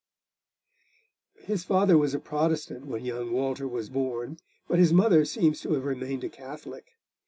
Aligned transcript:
His 1.43 1.63
father 1.63 1.95
was 1.95 2.15
a 2.15 2.19
Protestant 2.19 2.87
when 2.87 3.05
young 3.05 3.31
Walter 3.31 3.67
was 3.67 3.91
born, 3.91 4.39
but 4.67 4.79
his 4.79 4.91
mother 4.91 5.25
seems 5.25 5.61
to 5.61 5.73
have 5.73 5.85
remained 5.85 6.23
a 6.23 6.29
Catholic. 6.29 6.93